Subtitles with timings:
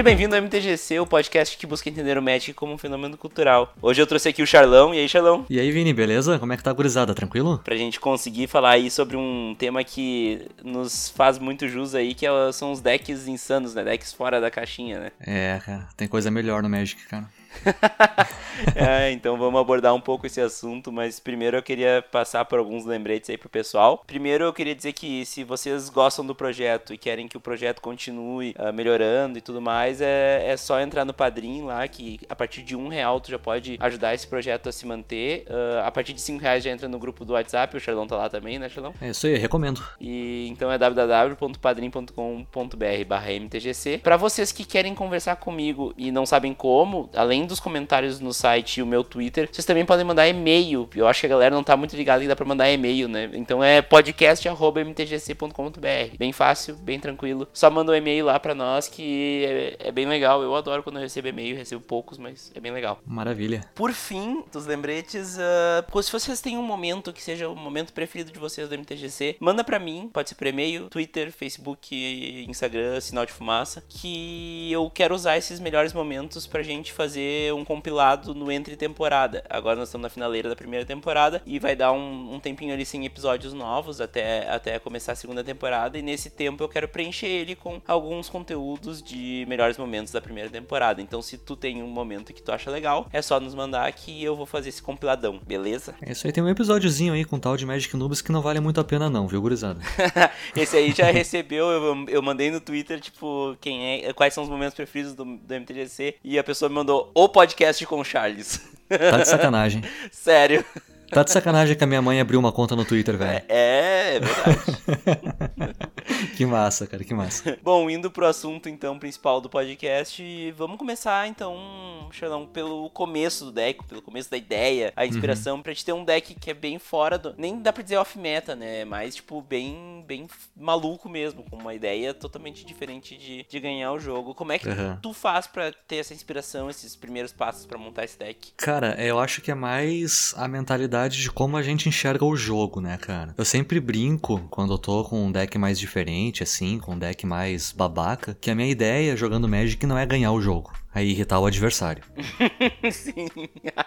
[0.00, 3.74] Seja bem-vindo ao MTGC, o podcast que busca entender o Magic como um fenômeno cultural.
[3.82, 4.94] Hoje eu trouxe aqui o Charlão.
[4.94, 5.44] E aí, Charlão?
[5.50, 6.38] E aí, Vini, beleza?
[6.38, 7.14] Como é que tá a gurizada?
[7.14, 7.58] Tranquilo?
[7.58, 12.26] Pra gente conseguir falar aí sobre um tema que nos faz muito jus aí, que
[12.26, 13.84] é são os decks insanos, né?
[13.84, 15.10] Decks fora da caixinha, né?
[15.20, 17.28] É, cara, tem coisa melhor no Magic, cara.
[18.74, 22.84] é, então vamos abordar um pouco esse assunto, mas primeiro eu queria passar por alguns
[22.84, 24.02] lembretes aí pro pessoal.
[24.06, 27.80] Primeiro eu queria dizer que se vocês gostam do projeto e querem que o projeto
[27.80, 32.36] continue uh, melhorando e tudo mais, é, é só entrar no Padrim lá, que a
[32.36, 35.44] partir de um real tu já pode ajudar esse projeto a se manter.
[35.48, 38.16] Uh, a partir de cinco reais já entra no grupo do WhatsApp, o Charlão tá
[38.16, 38.92] lá também, né, Charlão?
[39.00, 39.82] É isso aí, recomendo.
[40.00, 43.98] E então é www.padrim.com.br barra MTGC.
[43.98, 48.34] Pra vocês que querem conversar comigo e não sabem como, além além dos comentários no
[48.34, 50.86] site e o meu Twitter, vocês também podem mandar e-mail.
[50.94, 53.30] Eu acho que a galera não tá muito ligada que dá pra mandar e-mail, né?
[53.32, 56.16] Então é podcast.mtgc.com.br.
[56.18, 57.48] Bem fácil, bem tranquilo.
[57.52, 60.42] Só manda um e-mail lá pra nós que é, é bem legal.
[60.42, 63.00] Eu adoro quando eu recebo e-mail, recebo poucos, mas é bem legal.
[63.06, 63.64] Maravilha.
[63.74, 68.32] Por fim, dos lembretes, uh, se vocês têm um momento que seja o momento preferido
[68.32, 73.24] de vocês do MTGC, manda pra mim, pode ser por e-mail, Twitter, Facebook, Instagram, sinal
[73.24, 78.50] de fumaça, que eu quero usar esses melhores momentos pra gente fazer um compilado no
[78.50, 79.44] entre temporada.
[79.48, 82.84] Agora nós estamos na finaleira da primeira temporada e vai dar um, um, tempinho ali
[82.84, 85.98] sem episódios novos até, até começar a segunda temporada.
[85.98, 90.48] E nesse tempo eu quero preencher ele com alguns conteúdos de melhores momentos da primeira
[90.48, 91.00] temporada.
[91.00, 94.22] Então, se tu tem um momento que tu acha legal, é só nos mandar que
[94.22, 95.94] eu vou fazer esse compiladão, beleza?
[96.02, 98.60] É isso aí, tem um episódiozinho aí com tal de Magic Noobs que não vale
[98.60, 99.80] muito a pena, não, viu, gurizada?
[100.56, 104.50] esse aí já recebeu, eu, eu mandei no Twitter, tipo, quem é, quais são os
[104.50, 108.60] momentos preferidos do, do MTGC, e a pessoa me mandou o podcast com o Charles.
[108.88, 109.82] Tá de sacanagem.
[110.10, 110.64] Sério.
[111.10, 113.42] Tá de sacanagem que a minha mãe abriu uma conta no Twitter, velho.
[113.48, 115.76] É, é verdade.
[116.36, 117.58] que massa, cara, que massa.
[117.62, 123.52] Bom, indo pro assunto então principal do podcast, vamos começar então, Xanão, pelo começo do
[123.52, 125.62] deck, pelo começo da ideia, a inspiração uhum.
[125.62, 128.18] pra gente ter um deck que é bem fora do, nem dá pra dizer off
[128.18, 130.26] meta, né, mas tipo bem bem
[130.56, 134.34] maluco mesmo, com uma ideia totalmente diferente de, de ganhar o jogo.
[134.34, 134.96] Como é que uhum.
[135.00, 138.52] tu faz para ter essa inspiração, esses primeiros passos para montar esse deck?
[138.56, 142.80] Cara, eu acho que é mais a mentalidade de como a gente enxerga o jogo,
[142.80, 143.34] né, cara?
[143.36, 145.99] Eu sempre brinco quando eu tô com um deck mais diferente,
[146.42, 150.32] assim, com um deck mais babaca, que a minha ideia jogando Magic não é ganhar
[150.32, 152.02] o jogo a irritar o adversário.
[152.90, 153.28] Sim.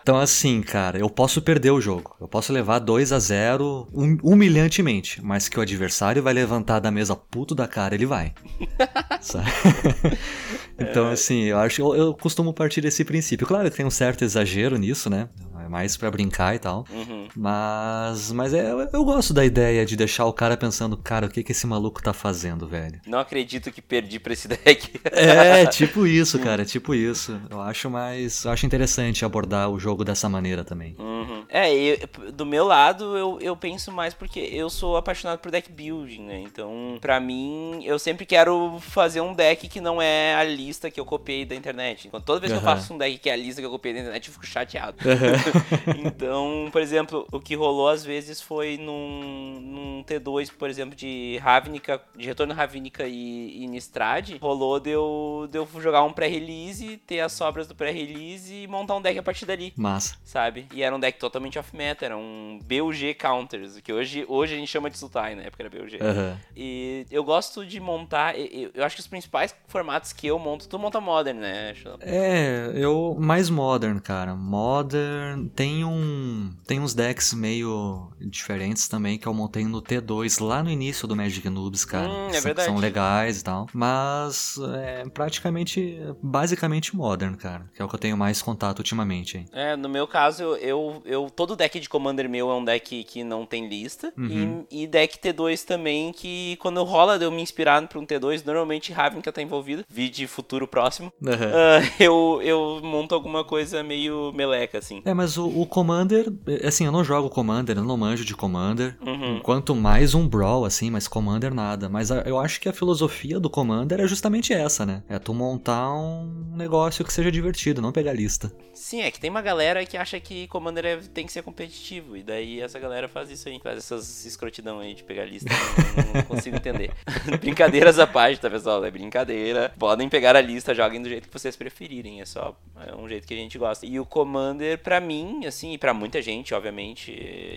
[0.01, 2.16] Então, assim, cara, eu posso perder o jogo.
[2.19, 6.90] Eu posso levar 2 a 0 hum, humilhantemente, mas que o adversário vai levantar da
[6.90, 8.34] mesa puto da cara, ele vai.
[10.80, 11.13] então, é.
[11.13, 13.45] assim, eu acho eu, eu costumo partir desse princípio.
[13.45, 15.28] Claro que tem um certo exagero nisso, né?
[15.74, 16.86] Mais para brincar e tal.
[16.92, 17.28] Uhum.
[17.36, 21.42] Mas, mas é, eu gosto da ideia de deixar o cara pensando, cara, o que
[21.42, 23.02] que esse maluco tá fazendo, velho?
[23.08, 25.02] Não acredito que perdi pra esse deck.
[25.06, 27.42] é, tipo isso, cara, tipo isso.
[27.50, 30.96] Eu acho mais, eu acho interessante abordar o jogo dessa maneira também.
[31.00, 31.44] Uhum.
[31.50, 31.98] É, eu,
[32.32, 36.40] do meu lado, eu, eu penso mais porque eu sou apaixonado por deck building, né?
[36.42, 41.00] Então, pra mim, eu sempre quero fazer um deck que não é a lista que
[41.00, 42.08] eu copiei da internet.
[42.08, 42.64] Então, toda vez que uhum.
[42.64, 44.46] eu faço um deck que é a lista que eu copiei da internet, eu fico
[44.46, 44.98] chateado.
[45.04, 45.62] Uhum.
[46.06, 51.38] então, por exemplo, o que rolou às vezes foi num, num T2, por exemplo, de
[51.41, 56.97] Ravnica, de Retorno Ravnica e, e Nistrad, rolou de eu, de eu jogar um pré-release,
[57.06, 59.74] ter as sobras do pré-release e montar um deck a partir dali.
[59.75, 60.16] Massa.
[60.24, 60.68] Sabe?
[60.74, 64.69] E era um deck totalmente off-meta, era um BUG Counters, que hoje, hoje a gente
[64.69, 65.95] chama de Sultai, na época era BUG.
[65.95, 66.38] Uhum.
[66.56, 70.68] E eu gosto de montar, eu, eu, acho que os principais formatos que eu monto,
[70.68, 71.74] tu monta Modern, né?
[72.01, 74.35] É, eu mais Modern, cara.
[74.35, 80.64] Modern, tem um tem uns decks meio diferentes também que eu montei no T2 lá
[80.64, 82.09] no início do Magic Noobs, cara.
[82.09, 82.68] Hum, é verdade.
[82.68, 83.68] São legais e tal.
[83.74, 87.70] Mas é praticamente, basicamente Modern, cara.
[87.76, 89.38] Que é o que eu tenho mais contato ultimamente.
[89.38, 89.46] Hein?
[89.52, 93.24] É, no meu caso, eu, eu todo deck de Commander meu é um deck que
[93.24, 94.13] não tem lista.
[94.18, 94.66] Uhum.
[94.69, 98.45] E, e, deck T2 também, que quando rola de eu me inspirar pra um T2,
[98.45, 99.84] normalmente Ravnica tá envolvido.
[99.90, 101.12] Vide futuro próximo.
[101.22, 101.30] Uhum.
[101.30, 105.01] Uh, eu, eu monto alguma coisa meio meleca, assim.
[105.06, 106.31] É, mas o, o, Commander,
[106.63, 108.95] assim, eu não jogo Commander, eu não manjo de Commander.
[109.06, 109.39] Uhum.
[109.41, 111.89] Quanto mais um Brawl, assim, mas Commander nada.
[111.89, 115.03] Mas a, eu acho que a filosofia do Commander é justamente essa, né?
[115.09, 118.53] É tu montar um negócio que seja divertido, não pegar lista.
[118.74, 121.41] Sim, é que tem uma galera que acha que Commander é, tem tem que ser
[121.41, 122.18] competitivo.
[122.18, 125.50] E daí essa galera faz isso aí, faz essas escrotidão aí de pegar lista.
[125.95, 126.91] não, não consigo entender.
[127.39, 128.83] Brincadeiras à parte, tá, pessoal?
[128.83, 129.74] É brincadeira.
[129.80, 132.21] Podem pegar a lista, joguem do jeito que vocês preferirem.
[132.21, 133.85] É só é um jeito que a gente gosta.
[133.85, 137.12] E o Commander, pra mim, assim, e pra muita gente, obviamente,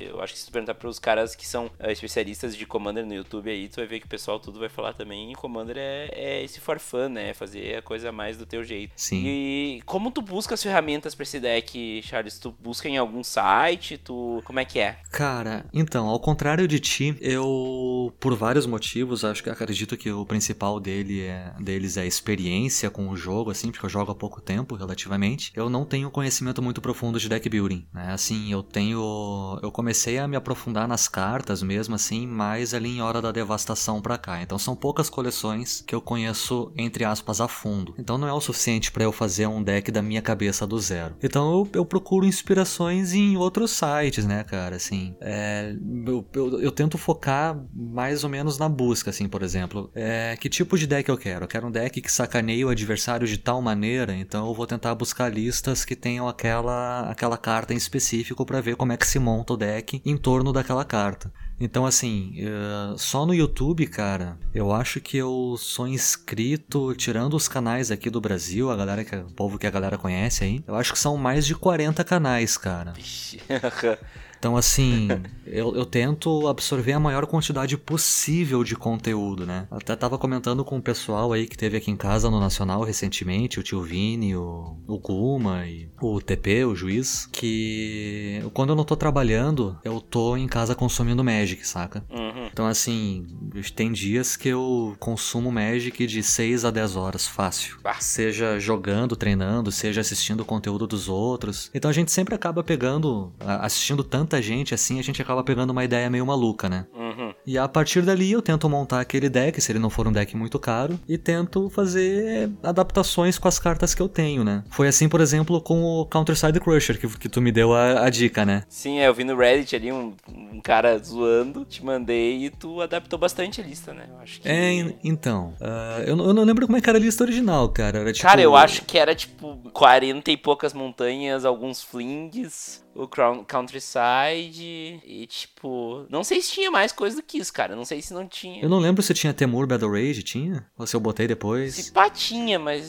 [0.08, 3.14] eu acho que se tu perguntar pros caras que são uh, especialistas de Commander no
[3.14, 5.32] YouTube aí, tu vai ver que o pessoal tudo vai falar também.
[5.32, 7.34] E Commander é, é esse for fun, né?
[7.34, 8.92] Fazer a coisa mais do teu jeito.
[8.96, 9.22] Sim.
[9.24, 12.38] E como tu busca as ferramentas pra esse deck, Charles?
[12.38, 13.98] Tu busca em algum site?
[13.98, 14.42] Tu.
[14.44, 14.98] Como é que é?
[15.10, 20.24] Cara, então, ao contrário de ti, eu, por vários motivos, acho que acredito que o
[20.24, 24.14] principal dele é, deles é a experiência com o jogo, assim, porque eu jogo há
[24.14, 25.52] pouco tempo, relativamente.
[25.54, 28.12] Eu não tenho conhecimento muito profundo de deck building, né?
[28.12, 29.58] Assim, eu tenho.
[29.62, 34.02] Eu comecei a me aprofundar nas cartas mesmo, assim, mais ali em Hora da Devastação
[34.02, 34.42] pra cá.
[34.42, 37.94] Então são poucas coleções que eu conheço, entre aspas, a fundo.
[37.98, 41.16] Então não é o suficiente para eu fazer um deck da minha cabeça do zero.
[41.22, 44.76] Então eu, eu procuro inspirações em outros sites, né, cara?
[44.76, 45.74] Assim, é,
[46.06, 49.90] eu, eu, eu, tento focar mais ou menos na busca, assim, por exemplo.
[49.94, 51.44] É, que tipo de deck eu quero?
[51.44, 54.94] Eu quero um deck que sacaneie o adversário de tal maneira, então eu vou tentar
[54.94, 59.20] buscar listas que tenham aquela, aquela carta em específico para ver como é que se
[59.20, 61.32] monta o deck em torno daquela carta.
[61.60, 67.46] Então, assim, uh, só no YouTube, cara, eu acho que eu sou inscrito, tirando os
[67.46, 70.74] canais aqui do Brasil, a galera que, o povo que a galera conhece aí, eu
[70.74, 72.94] acho que são mais de 40 canais, cara.
[74.38, 75.08] Então, assim,
[75.46, 79.66] eu, eu, tento absorver a maior quantidade possível de conteúdo, né?
[79.70, 83.58] Até tava comentando com o pessoal aí que teve aqui em casa no Nacional recentemente,
[83.58, 88.84] o tio Vini, o, o Guma e o TP, o juiz, que quando eu não
[88.84, 92.04] tô trabalhando, eu tô em casa consumindo Magic, saca?
[92.10, 92.45] Uhum.
[92.56, 93.26] Então, assim,
[93.74, 97.76] tem dias que eu consumo Magic de 6 a 10 horas, fácil.
[97.84, 98.00] Ah.
[98.00, 101.70] Seja jogando, treinando, seja assistindo o conteúdo dos outros.
[101.74, 105.84] Então a gente sempre acaba pegando, assistindo tanta gente assim, a gente acaba pegando uma
[105.84, 106.86] ideia meio maluca, né?
[106.94, 107.25] Uhum.
[107.46, 110.36] E a partir dali eu tento montar aquele deck, se ele não for um deck
[110.36, 114.64] muito caro, e tento fazer adaptações com as cartas que eu tenho, né?
[114.70, 118.10] Foi assim, por exemplo, com o Counter-Side Crusher, que, que tu me deu a, a
[118.10, 118.64] dica, né?
[118.68, 122.80] Sim, é, eu vi no Reddit ali um, um, cara zoando, te mandei e tu
[122.80, 124.06] adaptou bastante a lista, né?
[124.10, 124.48] Eu acho que...
[124.48, 125.54] É, então.
[125.60, 128.00] Uh, eu, eu, não lembro como é que era a lista original, cara.
[128.00, 128.26] Era, tipo...
[128.26, 135.26] Cara, eu acho que era tipo 40 e poucas montanhas, alguns flings, o Countryside e,
[135.28, 137.76] tipo, não sei se tinha mais coisa do que isso, cara.
[137.76, 138.62] Não sei se não tinha.
[138.62, 140.66] Eu não lembro se tinha Temur Battle Rage, tinha?
[140.78, 141.74] Ou se eu botei depois?
[141.74, 142.84] Se pá, tinha, mas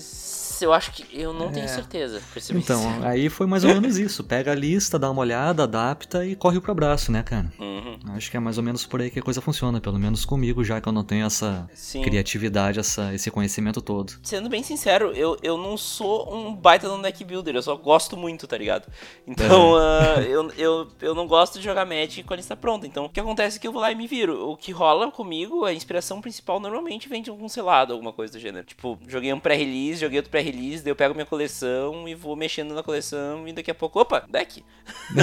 [0.62, 1.06] eu acho que.
[1.12, 1.51] Eu não é.
[1.51, 2.21] tenho certeza.
[2.51, 4.24] Então, aí foi mais ou menos isso.
[4.24, 7.51] Pega a lista, dá uma olhada, adapta e corre pro abraço, né, cara?
[7.59, 7.98] Uhum.
[8.15, 10.63] Acho que é mais ou menos por aí que a coisa funciona, pelo menos comigo,
[10.63, 12.01] já que eu não tenho essa Sim.
[12.01, 14.13] criatividade, essa, esse conhecimento todo.
[14.24, 18.15] Sendo bem sincero, eu, eu não sou um baita no deck builder, eu só gosto
[18.18, 18.88] muito, tá ligado?
[19.25, 22.88] Então, uh, eu, eu, eu não gosto de jogar Magic com a lista pronta.
[22.88, 24.50] Então, o que acontece é que eu vou lá e me viro.
[24.50, 28.39] O que rola comigo, a inspiração principal normalmente vem de algum selado, alguma coisa do
[28.39, 28.65] gênero.
[28.65, 32.35] Tipo, joguei um pré-release, joguei outro pré release, daí eu pego minha coleção e vou
[32.35, 34.63] mexendo na coleção e daqui a pouco, opa, deck.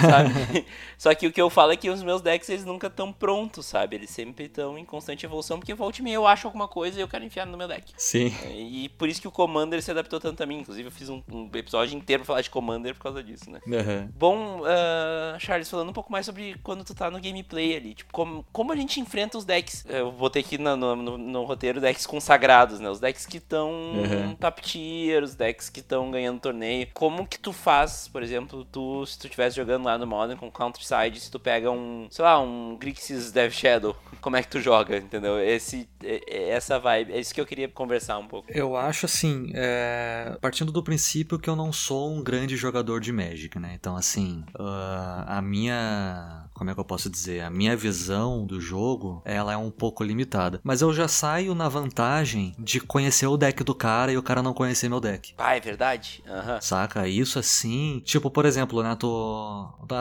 [0.00, 0.66] sabe?
[0.96, 3.66] Só que o que eu falo é que os meus decks eles nunca estão prontos,
[3.66, 3.96] sabe?
[3.96, 7.02] Eles sempre estão em constante evolução, porque volta e meia eu acho alguma coisa e
[7.02, 7.92] eu quero enfiar no meu deck.
[7.96, 8.32] Sim.
[8.50, 10.60] E por isso que o Commander se adaptou tanto a mim.
[10.60, 13.60] Inclusive, eu fiz um, um episódio inteiro pra falar de Commander por causa disso, né?
[13.66, 14.08] Uhum.
[14.16, 18.12] Bom, uh, Charles, falando um pouco mais sobre quando tu tá no gameplay ali, tipo,
[18.12, 19.84] como, como a gente enfrenta os decks.
[19.88, 22.88] Eu botei aqui no, no, no, no roteiro decks consagrados, né?
[22.88, 24.34] Os decks que estão uhum.
[24.36, 26.86] top tier os decks que estão ganhando torneio.
[26.92, 30.50] Como que tu faz, por exemplo, tu, se tu estivesse jogando lá no Modern com
[30.50, 34.60] Counter-Side, se tu pega um, sei lá, um Grixis Death Shadow, como é que tu
[34.60, 35.38] joga, entendeu?
[35.38, 35.88] Esse,
[36.26, 38.50] essa vibe, é isso que eu queria conversar um pouco.
[38.52, 40.36] Eu acho assim, é...
[40.40, 43.72] partindo do princípio que eu não sou um grande jogador de Magic, né?
[43.74, 47.40] Então, assim, uh, a minha como é que eu posso dizer?
[47.42, 50.60] A minha visão do jogo, ela é um pouco limitada.
[50.64, 54.42] Mas eu já saio na vantagem de conhecer o deck do cara e o cara
[54.42, 55.34] não conhecer meu deck.
[55.38, 56.20] Ah, é verdade?
[56.26, 56.60] Uhum.
[56.60, 57.06] Saca?
[57.06, 58.02] Isso assim.
[58.04, 58.96] Tipo, por exemplo, né?
[58.98, 59.06] Tu,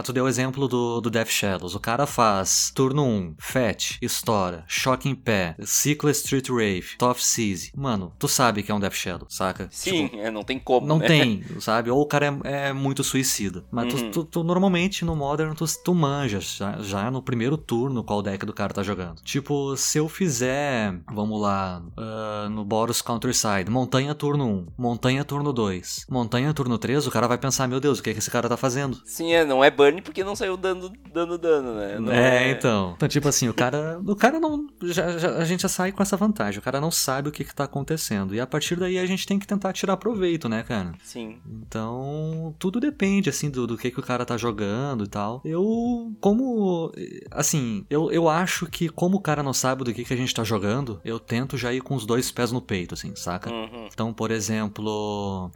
[0.03, 1.75] tu deu o exemplo do, do Death Shadows.
[1.75, 7.71] O cara faz turno 1, Fetch, História, Shocking Pé, Cycler Street Rave, Tough Seize.
[7.75, 9.67] Mano, tu sabe que é um Death Shadow, saca?
[9.69, 10.87] Sim, tipo, é, não tem como.
[10.87, 11.07] Não né?
[11.07, 11.91] tem, sabe?
[11.91, 13.63] Ou o cara é, é muito suicida.
[13.69, 14.11] Mas uhum.
[14.11, 18.23] tu, tu, tu, normalmente no Modern tu, tu manja já, já no primeiro turno qual
[18.23, 19.21] deck do cara tá jogando.
[19.21, 25.51] Tipo, se eu fizer, vamos lá, uh, no Boros Countryside, montanha turno 1, montanha turno
[25.53, 28.31] 2, montanha turno 3, o cara vai pensar, meu Deus, o que, é que esse
[28.31, 29.01] cara tá fazendo?
[29.05, 31.99] Sim, é, não é burn porque não saiu dando, dando dano, né?
[31.99, 32.93] Não é, é, então.
[32.95, 36.01] Então, tipo assim, o cara, o cara não, já, já, a gente já sai com
[36.01, 38.33] essa vantagem, o cara não sabe o que que tá acontecendo.
[38.33, 40.93] E a partir daí a gente tem que tentar tirar proveito, né, cara?
[41.03, 41.37] Sim.
[41.45, 45.41] Então, tudo depende, assim, do, do que que o cara tá jogando e tal.
[45.43, 46.91] Eu, como,
[47.31, 50.33] assim, eu, eu acho que como o cara não sabe do que que a gente
[50.33, 53.51] tá jogando, eu tento já ir com os dois pés no peito, assim, saca?
[53.51, 53.87] Uhum.
[53.91, 54.36] Então, por exemplo,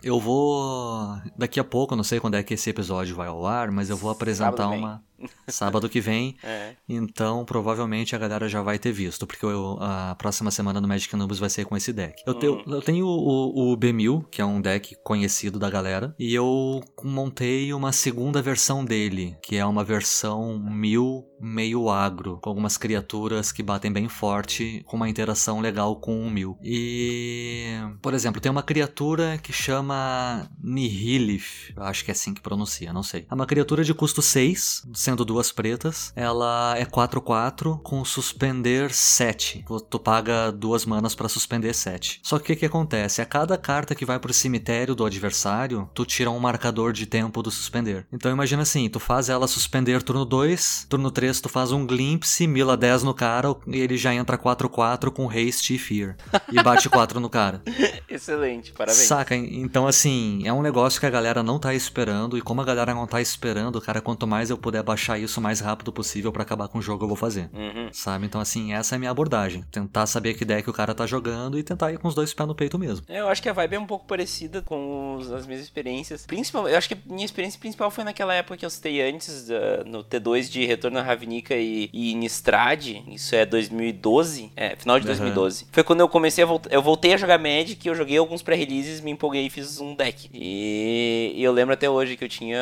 [0.03, 1.17] eu vou.
[1.37, 3.97] Daqui a pouco, não sei quando é que esse episódio vai ao ar, mas eu
[3.97, 5.03] vou apresentar uma.
[5.47, 6.35] Sábado que vem.
[6.43, 6.75] É.
[6.89, 11.15] Então, provavelmente a galera já vai ter visto, porque eu, a próxima semana no Magic
[11.15, 12.21] Numbers vai ser com esse deck.
[12.25, 16.33] Eu, tenho, eu tenho o, o B1000, que é um deck conhecido da galera, e
[16.33, 22.77] eu montei uma segunda versão dele, que é uma versão 1000 meio agro, com algumas
[22.77, 26.57] criaturas que batem bem forte, com uma interação legal com o mil.
[26.61, 32.93] E, por exemplo, tem uma criatura que chama Nihilith, acho que é assim que pronuncia,
[32.93, 33.25] não sei.
[33.29, 36.11] É uma criatura de custo 6, sendo duas pretas.
[36.15, 39.65] Ela é 4/4 com suspender 7.
[39.89, 42.19] Tu paga duas manas para suspender 7.
[42.23, 43.21] Só que o que, que acontece?
[43.21, 47.41] A cada carta que vai pro cemitério do adversário, tu tira um marcador de tempo
[47.41, 48.07] do suspender.
[48.11, 52.47] Então imagina assim, tu faz ela suspender turno 2, turno 3 tu faz um glimpse,
[52.47, 56.15] mila 10 no cara e ele já entra 4-4 com haste e fear.
[56.51, 57.61] E bate 4 no cara.
[58.13, 59.07] Excelente, parabéns.
[59.07, 59.35] Saca?
[59.35, 62.37] Então, assim, é um negócio que a galera não tá esperando.
[62.37, 65.43] E como a galera não tá esperando, cara, quanto mais eu puder baixar isso o
[65.43, 67.49] mais rápido possível para acabar com o jogo, eu vou fazer.
[67.53, 67.89] Uhum.
[67.91, 68.25] Sabe?
[68.25, 69.63] Então, assim, essa é a minha abordagem.
[69.71, 72.47] Tentar saber que deck o cara tá jogando e tentar ir com os dois pés
[72.47, 73.05] no peito mesmo.
[73.07, 76.25] Eu acho que a vibe é um pouco parecida com os, as minhas experiências.
[76.25, 79.87] Principalmente, eu acho que minha experiência principal foi naquela época que eu citei antes, uh,
[79.87, 85.05] no T2 de Retorno à Ravnica e, e Nistrad, isso é 2012, é, final de
[85.05, 85.63] 2012.
[85.63, 85.69] Uhum.
[85.71, 88.99] Foi quando eu comecei a voltar, eu voltei a jogar Magic, eu joguei alguns pré-releases,
[88.99, 90.29] me empolguei e fiz um deck.
[90.33, 92.57] E, e, eu lembro até hoje que eu tinha,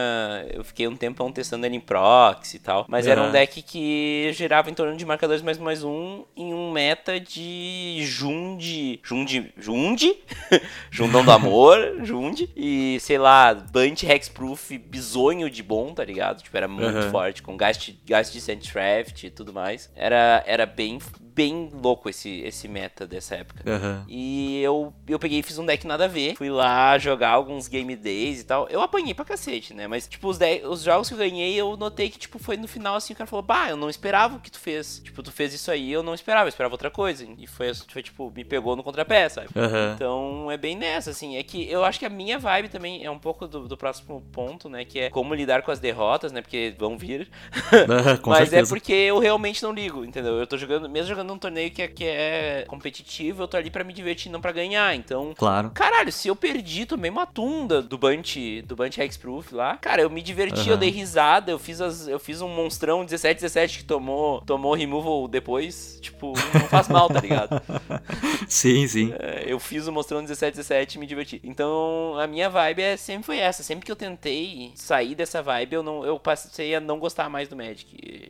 [0.53, 3.11] eu fiquei um tempão testando ele em proxy e tal, mas uhum.
[3.11, 7.19] era um deck que girava em torno de marcadores mais mais um em um meta
[7.19, 10.17] de Jund, Jund, Jund,
[10.91, 16.41] Jundão do Amor, Jund, e sei lá, Bunch Hexproof bizonho de bom, tá ligado?
[16.41, 17.11] Tipo, era muito uhum.
[17.11, 19.89] forte, com Gast, Gast de Sandcraft e tudo mais.
[19.95, 23.63] Era, era bem, bem louco esse, esse meta dessa época.
[23.65, 24.03] Uhum.
[24.07, 26.35] E eu, eu peguei e fiz um deck nada a ver.
[26.35, 28.67] Fui lá jogar alguns game days e tal.
[28.69, 29.87] Eu apanhei pra cacete, né?
[29.87, 32.95] Mas, tipo, os, os jogos que eu ganhei, eu notei que, tipo, foi no final
[32.95, 35.01] assim, o cara falou, bah, eu não esperava o que tu fez.
[35.03, 37.25] Tipo, tu fez isso aí, eu não esperava, eu esperava outra coisa.
[37.37, 39.49] E foi, foi tipo, me pegou no contrapé, sabe?
[39.55, 39.93] Uhum.
[39.93, 41.37] Então, é bem nessa, assim.
[41.37, 44.21] É que eu acho que a minha vibe também é um pouco do, do próximo
[44.31, 44.85] ponto, né?
[44.85, 46.41] Que é como lidar com as derrotas, né?
[46.41, 47.29] Porque vão vir.
[47.89, 48.61] Uhum, Mas certeza.
[48.61, 50.37] é porque eu realmente não ligo, entendeu?
[50.37, 53.69] Eu tô jogando, mesmo jogando um torneio que é, que é competitivo, eu tô ali
[53.69, 54.95] para me divertir, não para ganhar.
[54.95, 55.71] Então, claro.
[55.71, 59.77] Caralho, se eu perdi, tomei uma tunda do Bunch, do Bunch Hexproof lá.
[59.77, 60.71] Cara, eu me diverti, uhum.
[60.71, 64.73] eu dei risada, eu fiz as, eu fiz um monstrão 17 17 que tomou, tomou
[64.73, 67.61] removal depois, tipo, não faz mal, tá ligado?
[68.47, 69.13] sim, sim.
[69.19, 71.41] É, eu fiz o monstrão 17 17 e me diverti.
[71.43, 75.73] Então, a minha vibe é sempre foi essa, sempre que eu tentei sair dessa vibe,
[75.73, 78.28] eu não eu passei a não gostar mais do Magic.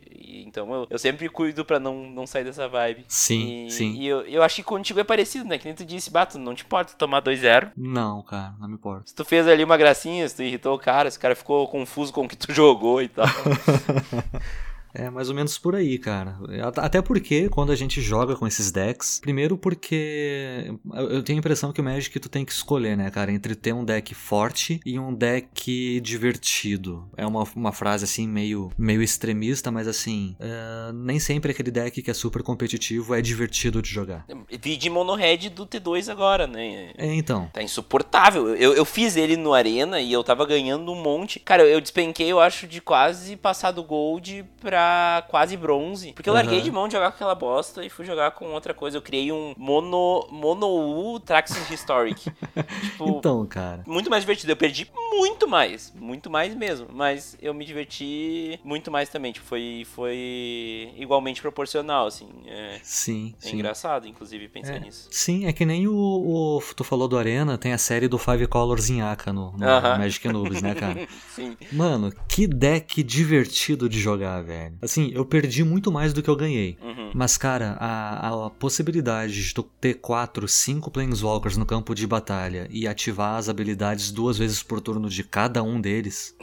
[0.50, 3.04] Então, eu, eu sempre cuido para não, não sair dessa vibe.
[3.06, 3.92] Sim, e, sim.
[3.92, 5.58] E eu, eu acho que contigo é parecido, né?
[5.58, 7.70] Que nem tu disse, Bato, não te importa tomar 2-0.
[7.76, 9.04] Não, cara, não me importa.
[9.06, 11.68] Se tu fez ali uma gracinha, se tu irritou o cara, se o cara ficou
[11.68, 13.26] confuso com o que tu jogou e tal.
[14.94, 16.38] É mais ou menos por aí, cara.
[16.76, 20.74] Até porque quando a gente joga com esses decks, primeiro porque
[21.10, 23.72] eu tenho a impressão que o Magic tu tem que escolher, né, cara, entre ter
[23.72, 27.08] um deck forte e um deck divertido.
[27.16, 32.02] É uma, uma frase assim meio, meio extremista, mas assim, uh, nem sempre aquele deck
[32.02, 34.26] que é super competitivo é divertido de jogar.
[34.60, 36.92] Vi de mono-red do T2 agora, né?
[36.96, 37.48] É, então.
[37.52, 38.54] Tá insuportável.
[38.56, 41.38] Eu, eu fiz ele no Arena e eu tava ganhando um monte.
[41.38, 44.79] Cara, eu despenquei, eu acho, de quase passar do Gold pra
[45.28, 46.12] quase bronze.
[46.12, 46.64] Porque eu larguei uhum.
[46.64, 48.96] de mão de jogar com aquela bosta e fui jogar com outra coisa.
[48.96, 52.30] Eu criei um mono, mono U Traxxas Historic.
[52.82, 53.82] tipo, então, cara.
[53.86, 54.52] Muito mais divertido.
[54.52, 55.92] Eu perdi muito mais.
[55.94, 56.88] Muito mais mesmo.
[56.92, 59.32] Mas eu me diverti muito mais também.
[59.32, 62.28] Tipo, foi, foi igualmente proporcional, assim.
[62.46, 63.34] É, sim.
[63.42, 63.54] É sim.
[63.54, 65.08] engraçado, inclusive, pensar é, nisso.
[65.10, 68.46] Sim, é que nem o, o, Tu falou do Arena, tem a série do Five
[68.46, 69.98] Colors em Aka no, no uh -huh.
[69.98, 71.06] Magic Noobs, né, cara?
[71.34, 71.56] sim.
[71.72, 74.78] Mano, que deck divertido de jogar, velho velho.
[74.82, 76.78] Assim, eu perdi muito mais do que eu ganhei.
[76.82, 77.10] Uhum.
[77.14, 82.66] Mas, cara, a, a possibilidade de tu ter 4, 5 Planeswalkers no campo de batalha
[82.70, 86.34] e ativar as habilidades duas vezes por turno de cada um deles.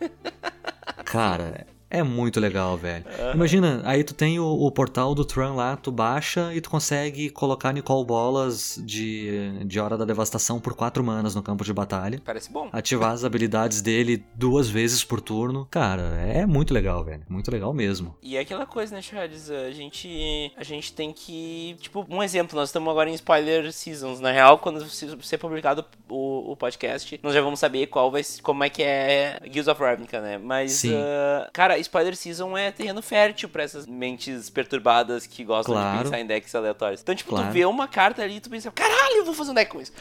[1.04, 3.04] cara, É muito legal, velho.
[3.06, 3.32] Uhum.
[3.34, 7.30] Imagina, aí tu tem o, o, portal do Tron lá, tu baixa e tu consegue
[7.30, 12.20] colocar Nicole Bolas de, de Hora da Devastação por quatro manas no campo de batalha.
[12.24, 12.68] Parece bom.
[12.72, 15.66] Ativar as habilidades dele duas vezes por turno.
[15.70, 17.22] Cara, é muito legal, velho.
[17.28, 18.14] Muito legal mesmo.
[18.22, 19.50] E é aquela coisa, né, Charles?
[19.50, 21.76] A gente, a gente tem que.
[21.80, 24.20] Tipo, um exemplo, nós estamos agora em Spoiler Seasons.
[24.20, 26.16] Na real, quando ser publicado o,
[26.52, 30.20] o podcast, nós já vamos saber qual vai como é que é Guilds of Ravnica,
[30.20, 30.38] né?
[30.38, 35.98] Mas, uh, cara, Spoiler Season é terreno fértil pra essas mentes perturbadas que gostam claro.
[35.98, 37.00] de pensar em decks aleatórios.
[37.00, 37.48] Então, tipo, claro.
[37.48, 39.80] tu vê uma carta ali e tu pensa, caralho, eu vou fazer um deck com
[39.80, 39.92] isso.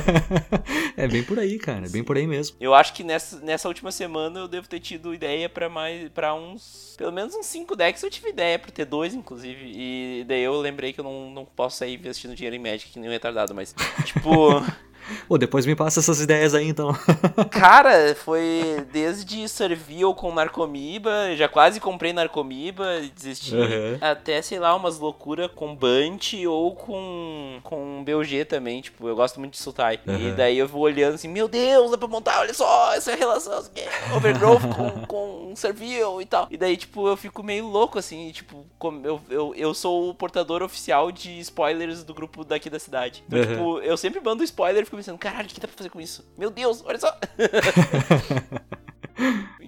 [0.96, 1.86] é bem por aí, cara.
[1.86, 2.56] É bem por aí mesmo.
[2.60, 6.08] Eu acho que nessa, nessa última semana eu devo ter tido ideia para mais.
[6.10, 6.94] para uns.
[6.96, 9.72] Pelo menos uns 5 decks eu tive ideia pro T2, inclusive.
[9.74, 12.98] E daí eu lembrei que eu não, não posso sair investindo dinheiro em Magic que
[12.98, 13.74] nem um retardado, mas.
[14.04, 14.62] Tipo.
[15.28, 16.96] Pô, depois me passa essas ideias aí, então.
[17.50, 23.54] Cara, foi desde Servil com Narcomiba, já quase comprei Narcomiba e desisti.
[23.54, 23.98] Uhum.
[24.00, 29.38] Até, sei lá, umas loucuras com Bunt ou com, com BUG também, tipo, eu gosto
[29.38, 30.00] muito de Sultai.
[30.06, 30.28] Uhum.
[30.28, 33.14] E daí eu vou olhando assim, meu Deus, dá pra montar, olha só, essa é
[33.14, 33.64] relação,
[34.16, 36.48] Overgrowth com, com Servil e tal.
[36.50, 38.66] E daí, tipo, eu fico meio louco, assim, tipo,
[39.04, 43.22] eu, eu, eu sou o portador oficial de spoilers do grupo daqui da cidade.
[43.26, 43.46] Então, uhum.
[43.46, 46.00] tipo, eu sempre mando spoiler e fico pensando, caralho, o que dá pra fazer com
[46.00, 46.24] isso?
[46.36, 47.16] Meu Deus, olha só!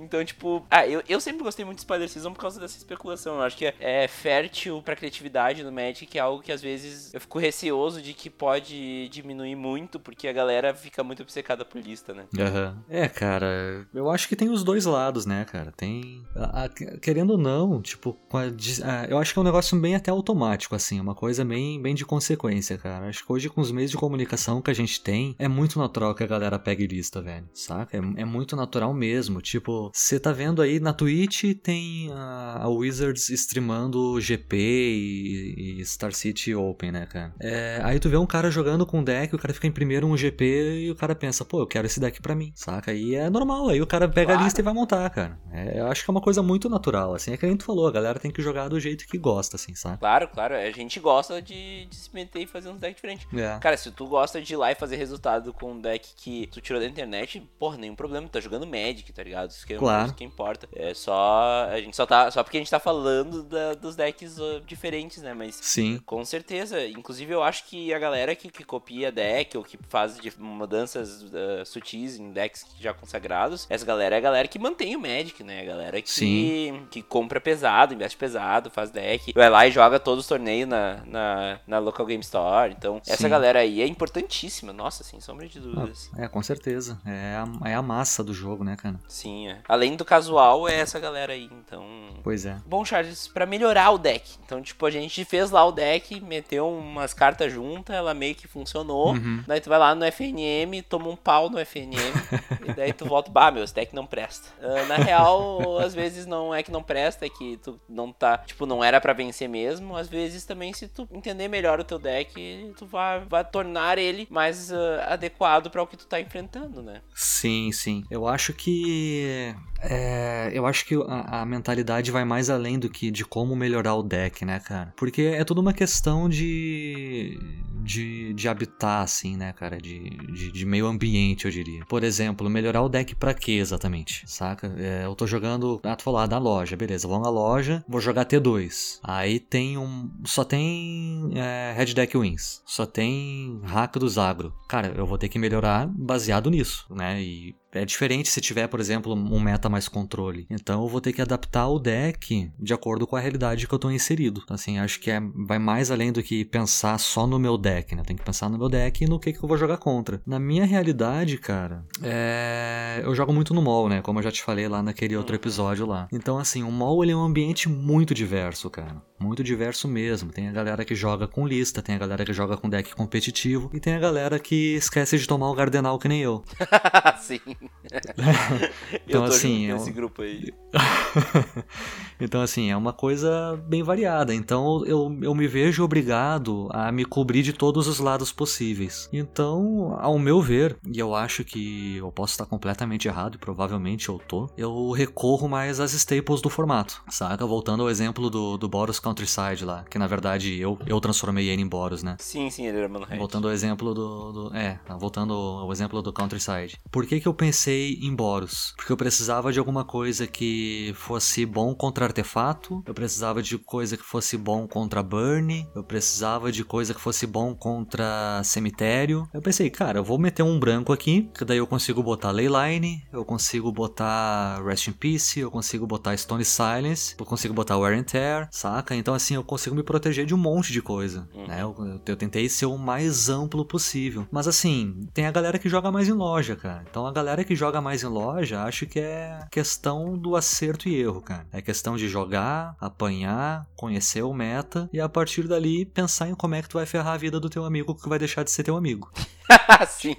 [0.09, 3.37] Então, tipo, ah, eu, eu sempre gostei muito de Spider Season por causa dessa especulação.
[3.37, 6.63] Eu acho que é, é fértil pra criatividade no Magic, que é algo que às
[6.63, 11.63] vezes eu fico receoso de que pode diminuir muito, porque a galera fica muito obcecada
[11.63, 12.25] por lista, né?
[12.33, 12.83] Uhum.
[12.89, 15.73] É, cara, eu acho que tem os dois lados, né, cara?
[15.73, 16.25] Tem.
[16.35, 20.11] A, a, querendo ou não, tipo, a, eu acho que é um negócio bem até
[20.11, 23.09] automático, assim, uma coisa bem, bem de consequência, cara.
[23.09, 26.15] Acho que hoje, com os meios de comunicação que a gente tem, é muito natural
[26.15, 27.97] que a galera pegue lista, velho, saca?
[27.97, 29.43] É, é muito natural mesmo.
[29.43, 35.85] Tipo, você tá vendo aí na Twitch tem a, a Wizards streamando GP e, e,
[35.85, 37.35] Star City Open, né, cara?
[37.41, 40.17] É, aí tu vê um cara jogando com deck, o cara fica em primeiro um
[40.17, 42.93] GP e o cara pensa, pô, eu quero esse deck pra mim, saca?
[42.93, 44.41] E é normal, aí o cara pega claro.
[44.41, 45.37] a lista e vai montar, cara.
[45.53, 47.89] É, eu acho que é uma coisa muito natural, assim, é que a gente falou,
[47.89, 49.99] a galera tem que jogar do jeito que gosta, assim, sabe?
[49.99, 53.27] Claro, claro, a gente gosta de, de se meter e fazer uns decks diferentes.
[53.35, 53.59] É.
[53.59, 56.61] Cara, se tu gosta de ir lá e fazer resultado com um deck que tu
[56.61, 59.51] tirou da internet, porra, nenhum problema, tu tá jogando Magic, tá ligado?
[59.51, 59.88] Isso que é claro.
[60.17, 60.69] Que importa.
[60.75, 61.67] É só.
[61.71, 62.31] A gente só tá.
[62.31, 65.35] Só porque a gente tá falando da, dos decks uh, diferentes, né?
[65.35, 65.57] Mas.
[65.57, 66.01] Sim.
[66.05, 66.87] Com certeza.
[66.87, 71.23] Inclusive, eu acho que a galera que, que copia deck ou que faz de mudanças
[71.23, 75.43] uh, sutis em decks já consagrados, essa galera é a galera que mantém o Magic,
[75.43, 75.63] né?
[75.63, 76.87] A galera que, Sim.
[76.91, 81.03] que compra pesado, investe pesado, faz deck, vai lá e joga todos os torneios na,
[81.07, 82.75] na, na local game store.
[82.77, 83.29] Então, essa Sim.
[83.29, 84.73] galera aí é importantíssima.
[84.73, 86.11] Nossa, sem sombra de dúvidas.
[86.17, 87.01] Ah, é, com certeza.
[87.05, 88.99] É a, é a massa do jogo, né, cara?
[89.09, 89.61] Sim, é.
[89.79, 91.87] Além do casual, é essa galera aí, então.
[92.25, 92.57] Pois é.
[92.67, 94.29] Bom, Charles, para melhorar o deck.
[94.45, 98.49] Então, tipo, a gente fez lá o deck, meteu umas cartas juntas, ela meio que
[98.49, 99.13] funcionou.
[99.13, 99.45] Uhum.
[99.47, 101.95] Daí tu vai lá no FNM, toma um pau no FNM,
[102.69, 104.49] e daí tu volta, bah, meu, esse deck não presta.
[104.61, 108.39] Uh, na real, às vezes não é que não presta, é que tu não tá,
[108.39, 109.97] tipo, não era para vencer mesmo.
[109.97, 114.27] Às vezes também, se tu entender melhor o teu deck, tu vai, vai tornar ele
[114.29, 114.75] mais uh,
[115.07, 117.01] adequado para o que tu tá enfrentando, né?
[117.15, 118.05] Sim, sim.
[118.11, 123.11] Eu acho que é, eu acho que a, a, mentalidade vai mais além do que
[123.11, 124.93] de como melhorar o deck, né, cara?
[124.97, 127.39] Porque é tudo uma questão de.
[127.83, 129.81] de, de habitar, assim, né, cara?
[129.81, 131.85] De, de, de, meio ambiente, eu diria.
[131.87, 134.25] Por exemplo, melhorar o deck pra quê exatamente?
[134.27, 134.75] Saca?
[134.79, 135.81] É, eu tô jogando.
[135.85, 137.07] Ah, tu falou, ah, na loja, beleza.
[137.07, 138.99] Vou na loja, vou jogar T2.
[139.03, 140.11] Aí tem um.
[140.25, 142.63] Só tem é, Red Deck Wins.
[142.67, 144.53] Só tem hack dos agro.
[144.69, 147.23] Cara, eu vou ter que melhorar baseado nisso, né?
[147.23, 150.47] E é diferente se tiver, por exemplo, um meta mais controle.
[150.51, 153.77] Então eu vou ter que adaptar o deck de acordo com a realidade que eu
[153.77, 154.41] estou inserido.
[154.45, 157.95] Então, assim, acho que é, vai mais além do que pensar só no meu deck,
[157.95, 158.03] né?
[158.05, 160.21] Tem que pensar no meu deck e no que, que eu vou jogar contra.
[160.27, 163.01] Na minha realidade, cara, é...
[163.05, 164.01] eu jogo muito no mall, né?
[164.03, 166.09] Como eu já te falei lá naquele outro episódio lá.
[166.13, 169.03] Então, assim, o mall ele é um ambiente muito diverso, cara.
[169.19, 170.31] Muito diverso mesmo.
[170.31, 173.69] Tem a galera que joga com lista, tem a galera que joga com deck competitivo
[173.75, 176.45] e tem a galera que esquece de tomar o Gardenal que nem eu.
[177.21, 177.41] Sim.
[179.07, 179.67] então, assim.
[179.67, 179.77] Eu...
[179.77, 180.53] Esse grupo aí.
[182.21, 184.35] Então, assim, é uma coisa bem variada.
[184.35, 189.09] Então, eu, eu me vejo obrigado a me cobrir de todos os lados possíveis.
[189.13, 194.09] Então, ao meu ver, e eu acho que eu posso estar completamente errado, e provavelmente
[194.09, 197.47] eu tô, eu recorro mais às staples do formato, saca?
[197.47, 201.63] Voltando ao exemplo do, do Boros Countryside lá, que na verdade eu, eu transformei ele
[201.63, 202.17] em Boros, né?
[202.19, 203.19] Sim, sim, ele era Monohead.
[203.19, 206.77] Voltando ao exemplo do, do, É, voltando ao exemplo do Countryside.
[206.91, 208.73] Por que, que eu pensei em Boros?
[208.77, 213.97] Porque eu precisava de alguma coisa que fosse bom contra artefato, eu precisava de coisa
[213.97, 219.29] que fosse bom contra burn, eu precisava de coisa que fosse bom contra cemitério.
[219.33, 223.03] Eu pensei, cara, eu vou meter um branco aqui, que daí eu consigo botar Leyline,
[223.13, 227.99] eu consigo botar Rest in Peace, eu consigo botar Stone Silence, eu consigo botar Wear
[227.99, 228.95] and Tear, saca?
[228.95, 231.47] Então assim, eu consigo me proteger de um monte de coisa, uhum.
[231.47, 231.63] né?
[231.63, 234.27] Eu, eu, tentei ser o mais amplo possível.
[234.31, 236.85] Mas assim, tem a galera que joga mais em loja, cara.
[236.89, 240.95] Então a galera que joga mais em loja, acho que é questão do acerto e
[240.95, 241.47] erro, cara.
[241.53, 246.55] É questão de jogar, apanhar, conhecer o meta e a partir dali pensar em como
[246.55, 248.63] é que tu vai ferrar a vida do teu amigo que vai deixar de ser
[248.63, 249.11] teu amigo.
[249.89, 250.17] Sim.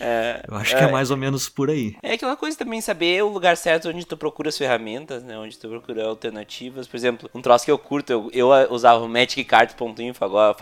[0.00, 1.96] É, eu acho que é, é, mais ou menos por aí.
[2.02, 5.38] É aquela coisa também saber o lugar certo onde tu procura as ferramentas, né?
[5.38, 6.86] Onde tu procura alternativas.
[6.86, 10.56] Por exemplo, um troço que eu curto, eu, eu usava o magiccards.info, agora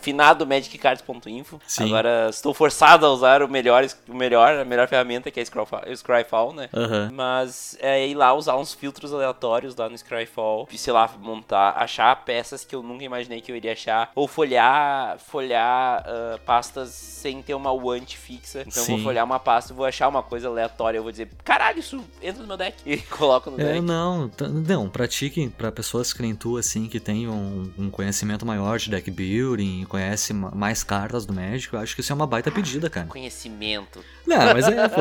[0.00, 1.60] finado magiccards.info.
[1.80, 5.96] Agora estou forçado a usar o melhor, o melhor, a melhor ferramenta que é o
[5.96, 6.68] Scryfall, né?
[6.72, 7.10] Uhum.
[7.12, 12.14] Mas é ir lá usar uns filtros aleatórios lá no Scryfall, sei lá, montar, achar
[12.24, 17.42] peças que eu nunca imaginei que eu iria achar, ou folhear, folhear uh, pastas sem
[17.42, 18.62] ter uma want fixa.
[18.66, 18.96] Então Sim.
[18.96, 22.42] vou folhear uma pasta, vou achar uma coisa aleatória, eu vou dizer, caralho, isso entra
[22.42, 22.76] no meu deck.
[22.96, 23.80] E coloco no é, deck.
[23.80, 28.78] Não, não, pratiquem para pessoas que nem tu, assim, que tem um, um, conhecimento maior
[28.78, 32.50] de deck building, conhece mais cartas do Magic, eu acho que isso é uma baita
[32.50, 33.06] pedida, cara.
[33.06, 34.02] Conhecimento.
[34.26, 35.00] Não, mas é, pô.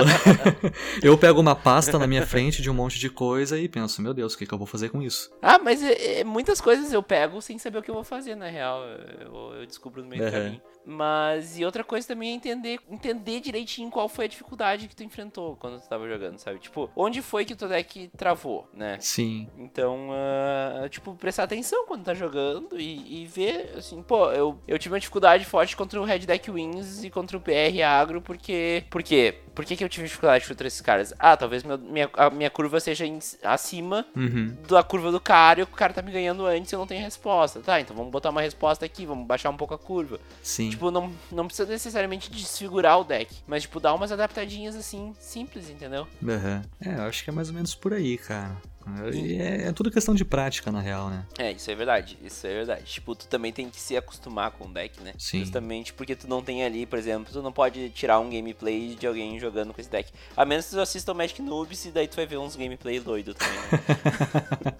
[1.01, 4.13] eu pego uma pasta na minha frente de um monte de coisa e penso, meu
[4.13, 5.31] Deus, o que, que eu vou fazer com isso?
[5.41, 8.35] Ah, mas é, é, muitas coisas eu pego sem saber o que eu vou fazer,
[8.35, 8.83] na real.
[8.83, 10.29] Eu, eu descubro no meio uhum.
[10.29, 10.61] do caminho.
[10.85, 15.03] Mas, e outra coisa também é entender, entender direitinho qual foi a dificuldade que tu
[15.03, 16.59] enfrentou quando tu tava jogando, sabe?
[16.59, 18.97] Tipo, onde foi que o teu deck travou, né?
[18.99, 19.49] Sim.
[19.57, 24.77] Então, uh, tipo, prestar atenção quando tá jogando e, e, ver, assim, pô, eu, eu
[24.77, 28.83] tive uma dificuldade forte contra o Red Deck Wins e contra o PR Agro, porque.
[28.91, 29.39] Por quê?
[29.55, 31.13] Por que, que eu tive dificuldade contra esses caras?
[31.17, 34.55] Ah, talvez meu, minha, a minha curva seja em, acima uhum.
[34.67, 37.01] da curva do cara e o cara tá me ganhando antes e eu não tenho
[37.01, 37.61] resposta.
[37.61, 40.19] Tá, então vamos botar uma resposta aqui, vamos baixar um pouco a curva.
[40.43, 40.69] Sim.
[40.69, 45.69] Tipo, não, não precisa necessariamente desfigurar o deck, mas, tipo, dar umas adaptadinhas assim, simples,
[45.69, 46.05] entendeu?
[46.21, 46.61] Uhum.
[46.81, 48.55] É, eu acho que é mais ou menos por aí, cara.
[48.87, 51.25] É, é, tudo questão de prática, na real, né?
[51.37, 52.17] É, isso é verdade.
[52.23, 52.83] Isso é verdade.
[52.85, 55.13] Tipo, tu também tem que se acostumar com o deck, né?
[55.17, 55.39] Sim.
[55.39, 59.07] Justamente porque tu não tem ali, por exemplo, tu não pode tirar um gameplay de
[59.07, 60.11] alguém jogando com esse deck.
[60.37, 62.99] A menos que tu assista o Magic Noobs e daí tu vai ver uns gameplay
[62.99, 64.75] doido também, né?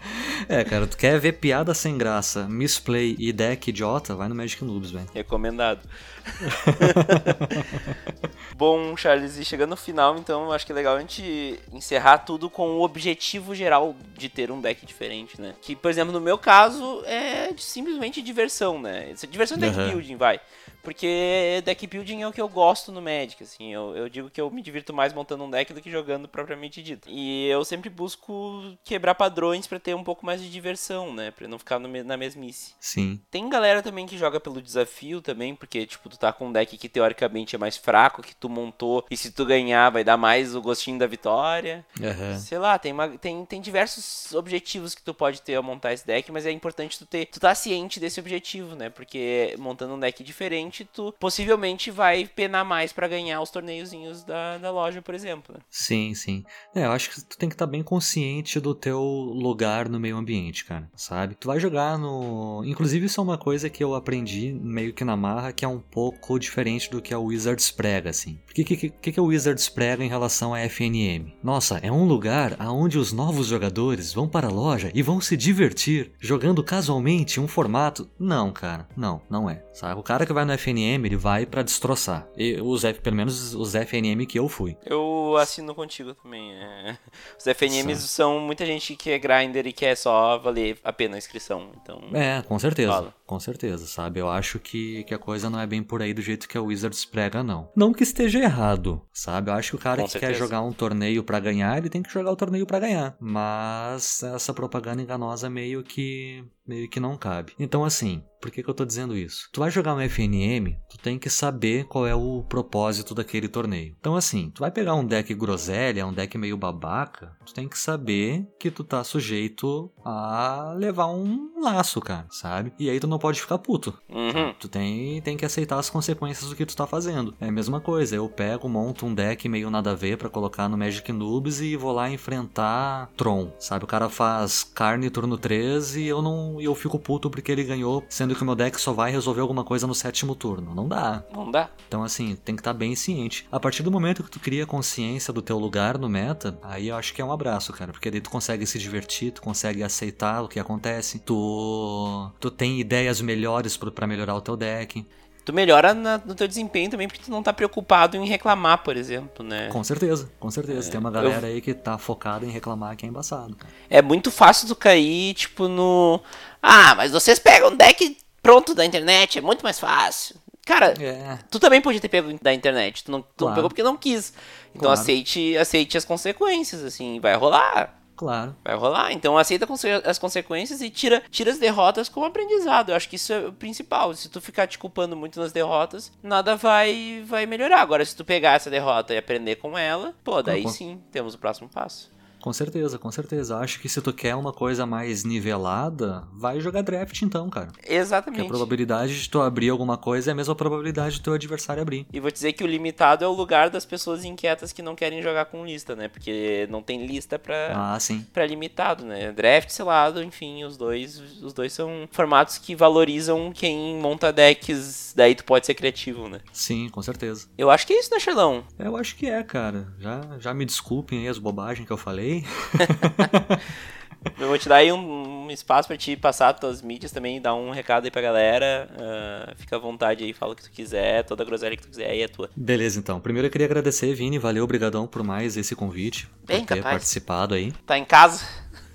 [0.47, 4.63] é, cara, tu quer ver piada sem graça, misplay e deck idiota, vai no Magic
[4.63, 5.09] Noobs, velho.
[5.13, 5.79] Recomendado.
[8.55, 12.49] Bom, Charles, e chegando no final, então, acho que é legal a gente encerrar tudo
[12.49, 15.55] com o objetivo geral de ter um deck diferente, né?
[15.61, 19.13] Que, por exemplo, no meu caso, é simplesmente diversão, né?
[19.29, 19.89] Diversão deck uhum.
[19.89, 20.39] building, vai.
[20.85, 23.73] Porque deck building é o que eu gosto no Magic, assim.
[23.73, 26.81] Eu, eu digo que eu me divirto mais montando um deck do que jogando propriamente
[26.81, 27.09] dito.
[27.09, 31.31] E eu sempre busco quebrar padrões para ter um pouco mais de diversão, né?
[31.31, 32.73] Pra não ficar no, na mesmice.
[32.79, 33.19] Sim.
[33.31, 36.77] Tem galera também que joga pelo desafio também, porque, tipo, tu tá com um deck
[36.77, 40.55] que teoricamente é mais fraco, que tu montou, e se tu ganhar vai dar mais
[40.55, 41.85] o gostinho da vitória.
[41.99, 42.39] Uhum.
[42.39, 46.05] Sei lá, tem, uma, tem, tem diversos objetivos que tu pode ter ao montar esse
[46.05, 48.89] deck, mas é importante tu ter, tu tá ciente desse objetivo, né?
[48.89, 54.57] Porque montando um deck diferente, tu possivelmente vai penar mais para ganhar os torneiozinhos da,
[54.57, 55.55] da loja, por exemplo.
[55.69, 56.43] Sim, sim.
[56.73, 59.99] É, eu acho que tu tem que estar tá bem consciente do teu lugar no
[59.99, 61.35] meio ambiente, cara, sabe?
[61.35, 62.63] Tu vai jogar no.
[62.65, 65.79] Inclusive, isso é uma coisa que eu aprendi meio que na marra, que é um
[65.79, 68.39] pouco diferente do que a Wizards prega, assim.
[68.49, 71.33] O que, que, que, que a Wizards prega em relação à FNM?
[71.43, 75.37] Nossa, é um lugar aonde os novos jogadores vão para a loja e vão se
[75.37, 78.09] divertir jogando casualmente um formato.
[78.19, 79.63] Não, cara, não, não é.
[79.73, 79.99] Sabe?
[79.99, 82.27] O cara que vai no FNM, ele vai para destroçar.
[82.37, 84.77] E os F, pelo menos os FNM que eu fui.
[84.85, 86.53] Eu assino contigo também.
[86.53, 86.97] É.
[87.37, 88.07] Os FNMs Sim.
[88.07, 91.71] são muita gente que é grinder e quer só valer a pena a inscrição.
[91.81, 92.91] Então, é, com certeza.
[92.91, 93.15] Fala.
[93.25, 94.19] Com certeza, sabe?
[94.19, 96.61] Eu acho que, que a coisa não é bem por aí do jeito que a
[96.61, 97.69] Wizards prega, não.
[97.75, 99.49] Não que esteja errado, sabe?
[99.49, 100.33] Eu acho que o cara com que certeza.
[100.33, 103.17] quer jogar um torneio para ganhar, ele tem que jogar o torneio para ganhar.
[103.19, 107.53] Mas essa propaganda enganosa meio que meio que não cabe.
[107.59, 109.49] Então, assim, por que, que eu tô dizendo isso?
[109.51, 113.95] Tu vai jogar um FNM, tu tem que saber qual é o propósito daquele torneio.
[113.99, 117.77] Então, assim, tu vai pegar um deck groselha, um deck meio babaca, tu tem que
[117.77, 122.71] saber que tu tá sujeito a levar um laço, cara, sabe?
[122.77, 123.97] E aí tu não pode ficar puto.
[124.09, 124.53] Uhum.
[124.59, 127.33] Tu tem, tem que aceitar as consequências do que tu tá fazendo.
[127.39, 130.69] É a mesma coisa, eu pego, monto um deck meio nada a ver pra colocar
[130.69, 133.85] no Magic Noobs e vou lá enfrentar Tron, sabe?
[133.85, 137.63] O cara faz carne turno 3 e eu não e eu fico puto porque ele
[137.63, 140.73] ganhou, sendo que o meu deck só vai resolver alguma coisa no sétimo turno.
[140.73, 141.23] Não dá.
[141.33, 141.69] Não dá.
[141.87, 143.47] Então, assim, tem que estar bem ciente.
[143.51, 146.95] A partir do momento que tu cria consciência do teu lugar no meta, aí eu
[146.95, 147.91] acho que é um abraço, cara.
[147.91, 152.79] Porque daí tu consegue se divertir, tu consegue aceitar o que acontece, tu, tu tem
[152.79, 155.05] ideias melhores para melhorar o teu deck.
[155.45, 158.97] Tu melhora na, no teu desempenho também porque tu não tá preocupado em reclamar, por
[158.97, 159.69] exemplo, né?
[159.69, 160.89] Com certeza, com certeza.
[160.89, 161.53] É, tem uma galera eu...
[161.53, 163.71] aí que tá focada em reclamar que é embaçado, cara.
[163.87, 166.19] É muito fácil tu cair, tipo, no.
[166.59, 170.35] Ah, mas vocês pegam um deck pronto da internet, é muito mais fácil.
[170.65, 171.37] Cara, é.
[171.51, 173.03] tu também podia ter pego da internet.
[173.03, 173.49] Tu não, tu claro.
[173.49, 174.33] não pegou porque não quis.
[174.69, 174.99] Então claro.
[174.99, 177.93] aceite, aceite as consequências, assim, vai rolar.
[178.15, 178.55] Claro.
[178.63, 179.11] Vai rolar.
[179.11, 179.67] Então aceita
[180.05, 182.89] as consequências e tira, tira as derrotas como aprendizado.
[182.89, 184.13] Eu acho que isso é o principal.
[184.13, 187.81] Se tu ficar te culpando muito nas derrotas, nada vai, vai melhorar.
[187.81, 191.37] Agora, se tu pegar essa derrota e aprender com ela, pô, daí sim temos o
[191.37, 192.09] próximo passo.
[192.45, 193.57] Com certeza, com certeza.
[193.57, 197.69] Acho que se tu quer uma coisa mais nivelada, vai jogar draft então, cara.
[197.83, 198.37] Exatamente.
[198.37, 201.81] Porque a probabilidade de tu abrir alguma coisa é a mesma probabilidade do teu adversário
[201.81, 202.05] abrir.
[202.13, 205.23] E vou dizer que o limitado é o lugar das pessoas inquietas que não querem
[205.23, 206.07] jogar com lista, né?
[206.07, 208.23] Porque não tem lista pra, ah, sim.
[208.31, 209.31] pra limitado, né?
[209.31, 215.33] Draft, selado, enfim, os dois, os dois são formatos que valorizam quem monta decks, daí
[215.33, 216.41] tu pode ser criativo, né?
[216.53, 217.47] Sim, com certeza.
[217.57, 218.63] Eu acho que é isso, né, Charlão?
[218.77, 219.87] Eu acho que é, cara.
[219.99, 222.34] Já, já me desculpem aí as bobagens que eu falei.
[224.39, 227.39] Eu vou te dar aí um, um espaço para te passar as tuas mídias também,
[227.39, 228.89] dar um recado aí pra galera.
[228.91, 231.89] Uh, fica à vontade aí, fala o que tu quiser, toda a groselha que tu
[231.89, 232.49] quiser aí é tua.
[232.55, 233.19] Beleza, então.
[233.19, 236.95] Primeiro eu queria agradecer, Vini, valeu, obrigadão por mais esse convite, Bem por ter capaz.
[236.95, 237.71] participado aí.
[237.85, 238.43] Tá em casa?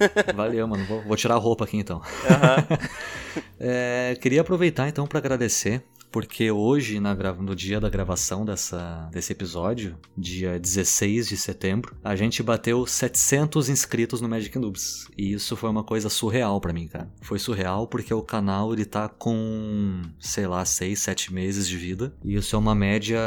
[0.35, 0.83] Valeu, mano.
[0.87, 1.99] Vou, vou, tirar a roupa aqui então.
[1.99, 2.79] Uhum.
[3.61, 9.33] é, queria aproveitar então para agradecer porque hoje, na, no dia da gravação dessa, desse
[9.33, 15.09] episódio, dia 16 de setembro, a gente bateu 700 inscritos no Magic Noobs.
[15.17, 17.11] E isso foi uma coisa surreal para mim, cara.
[17.23, 22.13] Foi surreal porque o canal ele tá com, sei lá, 6, 7 meses de vida.
[22.25, 23.21] E isso é uma média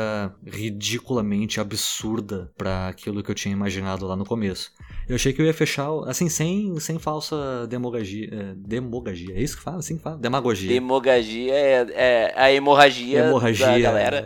[0.45, 4.71] ridiculamente absurda para aquilo que eu tinha imaginado lá no começo.
[5.07, 8.29] Eu achei que eu ia fechar, assim, sem, sem falsa demogagia.
[8.31, 9.77] É, demogagia, é isso que fala?
[9.77, 10.17] Assim que fala?
[10.17, 10.69] Demagogia.
[10.69, 14.25] Demogagia é, é a hemorragia, hemorragia da galera.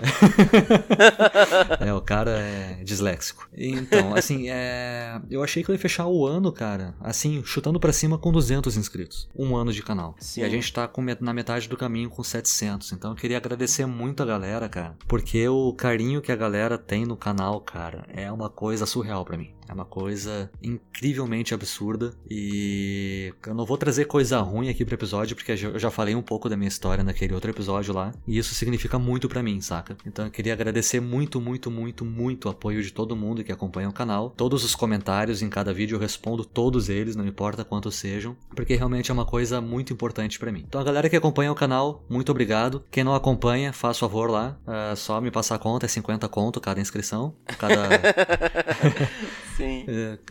[1.80, 3.48] é, o cara é disléxico.
[3.56, 7.92] Então, assim, é, eu achei que eu ia fechar o ano, cara, assim, chutando para
[7.92, 9.30] cima com 200 inscritos.
[9.36, 10.16] Um ano de canal.
[10.20, 10.42] Sim.
[10.42, 12.92] E a gente tá com, na metade do caminho com 700.
[12.92, 17.06] Então eu queria agradecer muito a galera, cara, porque o carinho que a galera tem
[17.06, 19.58] no canal, cara, é uma coisa surreal para mim.
[19.68, 25.36] É uma coisa incrivelmente absurda e eu não vou trazer coisa ruim aqui pro episódio
[25.36, 28.54] porque eu já falei um pouco da minha história naquele outro episódio lá e isso
[28.54, 29.98] significa muito para mim, saca?
[30.06, 33.90] Então eu queria agradecer muito, muito, muito, muito o apoio de todo mundo que acompanha
[33.90, 34.30] o canal.
[34.32, 38.76] Todos os comentários em cada vídeo eu respondo todos eles, não importa quantos sejam, porque
[38.76, 40.66] realmente é uma coisa muito importante para mim.
[40.68, 42.84] Então a galera que acompanha o canal, muito obrigado.
[42.92, 46.60] Quem não acompanha, faz favor lá, é só me passar a conta, é 50 conto
[46.60, 47.88] cada inscrição, cada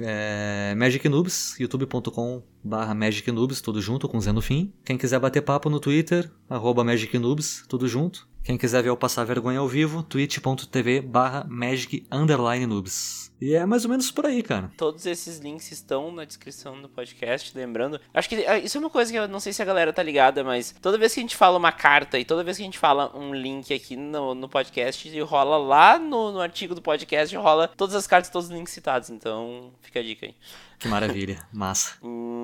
[0.01, 4.75] uh, Magic Noobs, youtube.com barra Magic Noobs, tudo junto, com Z no fim.
[4.85, 8.29] Quem quiser bater papo no Twitter, arroba Magic Noobs, tudo junto.
[8.45, 13.33] Quem quiser ver eu passar vergonha ao vivo, twitch.tv barra Magic Underline Noobs.
[13.41, 14.71] E é mais ou menos por aí, cara.
[14.77, 18.01] Todos esses links estão na descrição do podcast, lembrando.
[18.15, 20.03] Acho que ah, isso é uma coisa que eu não sei se a galera tá
[20.03, 22.67] ligada, mas toda vez que a gente fala uma carta e toda vez que a
[22.67, 27.35] gente fala um link aqui no, no podcast, rola lá no, no artigo do podcast,
[27.37, 29.11] rola todas as cartas, todos os links citados.
[29.11, 30.35] Então, fica a dica aí.
[30.79, 31.97] Que maravilha, massa.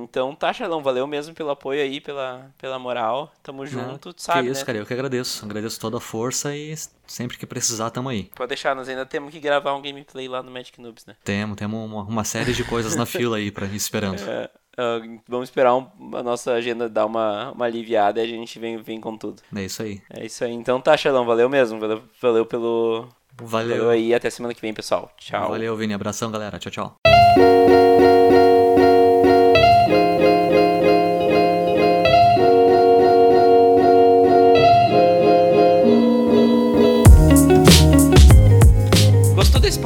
[0.05, 3.33] Então tá, Charlão, valeu mesmo pelo apoio aí, pela, pela moral.
[3.43, 4.67] Tamo junto, Não, sabe, que isso, né?
[4.67, 5.45] cara, eu que agradeço.
[5.45, 6.75] Agradeço toda a força e
[7.07, 8.31] sempre que precisar, tamo aí.
[8.35, 11.15] Pode deixar, nós ainda temos que gravar um gameplay lá no Magic Noobs, né?
[11.23, 14.21] Temos, temos uma, uma série de coisas na fila aí pra esperando.
[14.75, 15.01] É.
[15.29, 18.99] Vamos esperar um, a nossa agenda dar uma, uma aliviada e a gente vem, vem
[18.99, 19.43] com tudo.
[19.55, 20.01] É isso aí.
[20.09, 20.53] É isso aí.
[20.53, 21.79] Então tá, Xalão, valeu mesmo.
[21.79, 23.07] Valeu, valeu pelo.
[23.37, 23.77] Valeu.
[23.77, 24.15] Valeu aí.
[24.15, 25.13] Até semana que vem, pessoal.
[25.19, 25.51] Tchau.
[25.51, 25.93] Valeu, Vini.
[25.93, 26.59] Abração, galera.
[26.59, 27.92] Tchau, tchau.